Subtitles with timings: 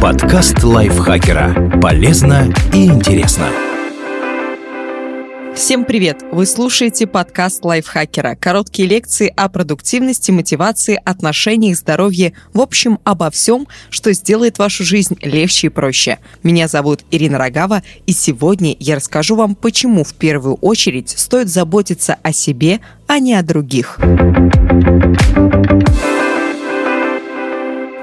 [0.00, 1.78] Подкаст лайфхакера.
[1.80, 3.46] Полезно и интересно.
[5.54, 6.24] Всем привет!
[6.32, 8.34] Вы слушаете подкаст лайфхакера.
[8.34, 15.16] Короткие лекции о продуктивности, мотивации, отношениях, здоровье, в общем, обо всем, что сделает вашу жизнь
[15.22, 16.18] легче и проще.
[16.42, 22.16] Меня зовут Ирина Рогава, и сегодня я расскажу вам, почему в первую очередь стоит заботиться
[22.24, 24.00] о себе, а не о других.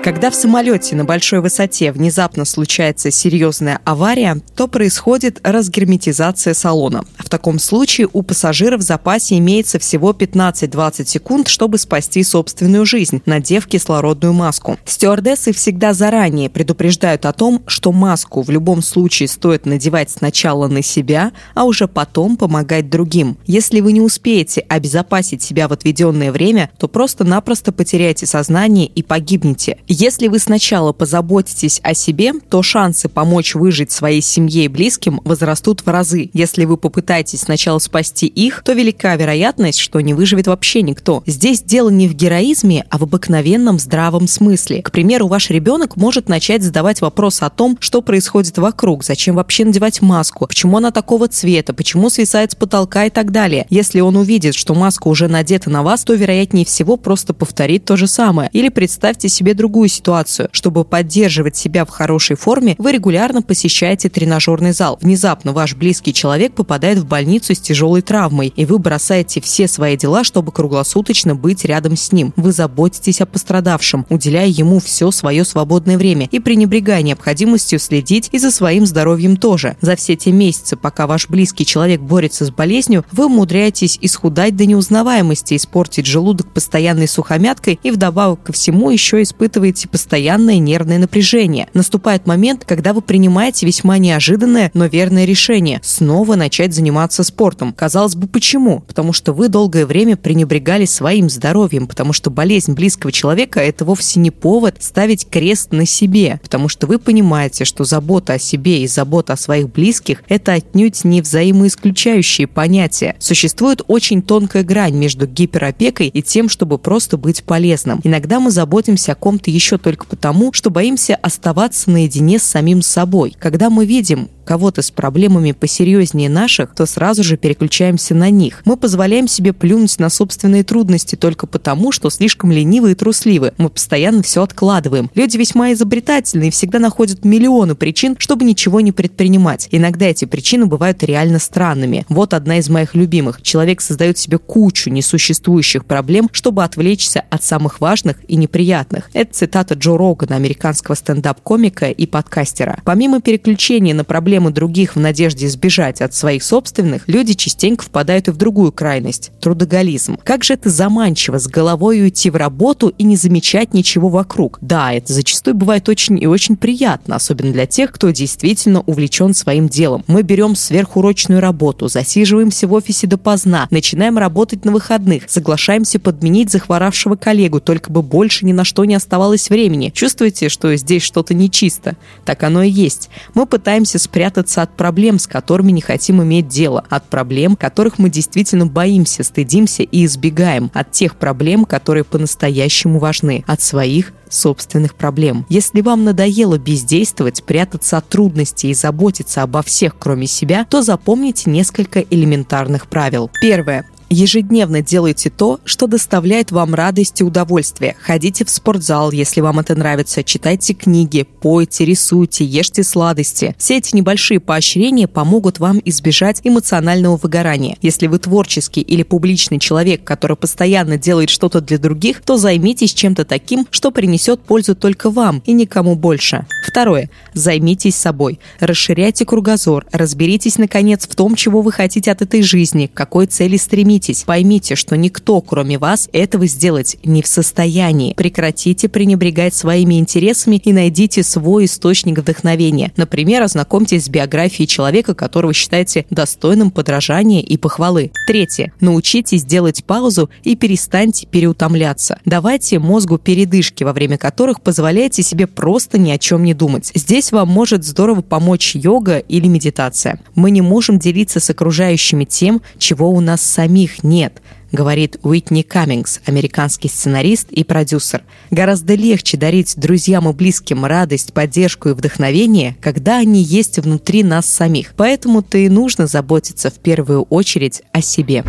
[0.03, 7.03] Когда в самолете на большой высоте внезапно случается серьезная авария, то происходит разгерметизация салона.
[7.19, 13.21] В таком случае у пассажира в запасе имеется всего 15-20 секунд, чтобы спасти собственную жизнь,
[13.27, 14.79] надев кислородную маску.
[14.85, 20.81] Стюардессы всегда заранее предупреждают о том, что маску в любом случае стоит надевать сначала на
[20.81, 23.37] себя, а уже потом помогать другим.
[23.45, 29.77] Если вы не успеете обезопасить себя в отведенное время, то просто-напросто потеряете сознание и погибнете.
[29.93, 35.81] Если вы сначала позаботитесь о себе, то шансы помочь выжить своей семье и близким возрастут
[35.81, 36.29] в разы.
[36.31, 41.23] Если вы попытаетесь сначала спасти их, то велика вероятность, что не выживет вообще никто.
[41.25, 44.81] Здесь дело не в героизме, а в обыкновенном здравом смысле.
[44.81, 49.65] К примеру, ваш ребенок может начать задавать вопрос о том, что происходит вокруг, зачем вообще
[49.65, 53.67] надевать маску, почему она такого цвета, почему свисает с потолка и так далее.
[53.69, 57.97] Если он увидит, что маска уже надета на вас, то вероятнее всего просто повторит то
[57.97, 58.49] же самое.
[58.53, 60.49] Или представьте себе другую другую ситуацию.
[60.51, 64.99] Чтобы поддерживать себя в хорошей форме, вы регулярно посещаете тренажерный зал.
[65.01, 69.97] Внезапно ваш близкий человек попадает в больницу с тяжелой травмой, и вы бросаете все свои
[69.97, 72.31] дела, чтобы круглосуточно быть рядом с ним.
[72.35, 78.37] Вы заботитесь о пострадавшем, уделяя ему все свое свободное время и пренебрегая необходимостью следить и
[78.37, 79.77] за своим здоровьем тоже.
[79.81, 84.67] За все те месяцы, пока ваш близкий человек борется с болезнью, вы умудряетесь исхудать до
[84.67, 91.67] неузнаваемости, испортить желудок постоянной сухомяткой и вдобавок ко всему еще испытываете испытываете постоянное нервное напряжение.
[91.73, 97.73] Наступает момент, когда вы принимаете весьма неожиданное, но верное решение– снова начать заниматься спортом.
[97.73, 98.81] Казалось бы, почему?
[98.87, 104.19] Потому что вы долгое время пренебрегали своим здоровьем, потому что болезнь близкого человека– это вовсе
[104.19, 108.87] не повод ставить крест на себе, потому что вы понимаете, что забота о себе и
[108.87, 113.15] забота о своих близких– это отнюдь не взаимоисключающие понятия.
[113.19, 118.01] Существует очень тонкая грань между гиперопекой и тем, чтобы просто быть полезным.
[118.03, 122.81] Иногда мы заботимся о ком-то еще еще только потому, что боимся оставаться наедине с самим
[122.81, 123.35] собой.
[123.39, 128.63] Когда мы видим, кого-то с проблемами посерьезнее наших, то сразу же переключаемся на них.
[128.65, 133.53] Мы позволяем себе плюнуть на собственные трудности только потому, что слишком ленивы и трусливы.
[133.57, 135.09] Мы постоянно все откладываем.
[135.15, 139.69] Люди весьма изобретательны и всегда находят миллионы причин, чтобы ничего не предпринимать.
[139.71, 142.05] Иногда эти причины бывают реально странными.
[142.09, 143.41] Вот одна из моих любимых.
[143.41, 149.09] Человек создает себе кучу несуществующих проблем, чтобы отвлечься от самых важных и неприятных.
[149.13, 152.81] Это цитата Джо Рогана, американского стендап-комика и подкастера.
[152.83, 158.27] Помимо переключения на проблемы проблемы других в надежде избежать от своих собственных, люди частенько впадают
[158.27, 160.17] и в другую крайность– трудоголизм.
[160.23, 164.57] Как же это заманчиво с головой уйти в работу и не замечать ничего вокруг.
[164.61, 169.69] Да, это зачастую бывает очень и очень приятно, особенно для тех, кто действительно увлечен своим
[169.69, 170.03] делом.
[170.07, 177.15] Мы берем сверхурочную работу, засиживаемся в офисе допоздна, начинаем работать на выходных, соглашаемся подменить захворавшего
[177.15, 179.91] коллегу, только бы больше ни на что не оставалось времени.
[179.93, 181.95] Чувствуете, что здесь что-то нечисто?
[182.25, 183.09] Так оно и есть.
[183.33, 187.97] Мы пытаемся спрятать прятаться от проблем, с которыми не хотим иметь дело, от проблем, которых
[187.97, 194.93] мы действительно боимся, стыдимся и избегаем, от тех проблем, которые по-настоящему важны, от своих собственных
[194.93, 195.47] проблем.
[195.49, 201.49] Если вам надоело бездействовать, прятаться от трудностей и заботиться обо всех, кроме себя, то запомните
[201.49, 203.31] несколько элементарных правил.
[203.41, 203.89] Первое.
[204.13, 207.95] Ежедневно делайте то, что доставляет вам радость и удовольствие.
[208.01, 213.55] Ходите в спортзал, если вам это нравится, читайте книги, пойте, рисуйте, ешьте сладости.
[213.57, 217.77] Все эти небольшие поощрения помогут вам избежать эмоционального выгорания.
[217.81, 223.23] Если вы творческий или публичный человек, который постоянно делает что-то для других, то займитесь чем-то
[223.23, 226.45] таким, что принесет пользу только вам и никому больше.
[226.67, 227.09] Второе.
[227.33, 228.41] Займитесь собой.
[228.59, 229.85] Расширяйте кругозор.
[229.93, 234.23] Разберитесь, наконец, в том, чего вы хотите от этой жизни, к какой цели стремитесь Остановитесь,
[234.23, 238.15] поймите, что никто, кроме вас, этого сделать не в состоянии.
[238.15, 242.91] Прекратите пренебрегать своими интересами и найдите свой источник вдохновения.
[242.97, 248.11] Например, ознакомьтесь с биографией человека, которого считаете достойным подражания и похвалы.
[248.25, 248.73] Третье.
[248.79, 252.17] Научитесь делать паузу и перестаньте переутомляться.
[252.25, 256.91] Давайте мозгу передышки, во время которых позволяете себе просто ни о чем не думать.
[256.95, 260.19] Здесь вам может здорово помочь йога или медитация.
[260.33, 264.41] Мы не можем делиться с окружающими тем, чего у нас самих других нет
[264.71, 268.23] говорит Уитни Каммингс, американский сценарист и продюсер.
[268.51, 274.45] Гораздо легче дарить друзьям и близким радость, поддержку и вдохновение, когда они есть внутри нас
[274.45, 274.93] самих.
[274.95, 278.45] Поэтому-то и нужно заботиться в первую очередь о себе.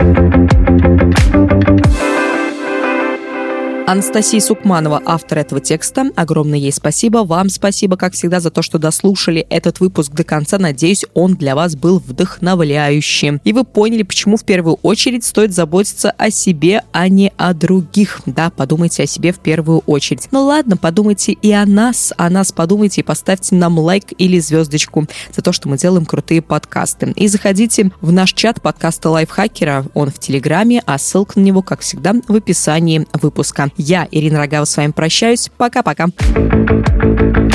[3.85, 6.11] Анастасия Сукманова, автор этого текста.
[6.15, 7.19] Огромное ей спасибо.
[7.19, 10.57] Вам спасибо, как всегда, за то, что дослушали этот выпуск до конца.
[10.59, 13.41] Надеюсь, он для вас был вдохновляющим.
[13.45, 18.21] И вы поняли, почему в первую очередь стоит заботиться о себе, а не о других.
[18.25, 20.29] Да, подумайте о себе в первую очередь.
[20.31, 22.15] Ну ладно, подумайте и о нас.
[22.17, 26.41] О нас подумайте и поставьте нам лайк или звездочку за то, что мы делаем крутые
[26.41, 27.13] подкасты.
[27.17, 29.87] И заходите в наш чат подкаста Лайфхакера.
[29.95, 33.72] Он в Телеграме, а ссылка на него, как всегда, в описании выпуска.
[33.77, 35.51] Я, Ирина Рогава, с вами прощаюсь.
[35.57, 36.07] Пока-пока.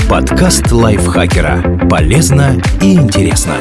[0.10, 1.88] Подкаст лайфхакера.
[1.90, 3.56] Полезно и интересно.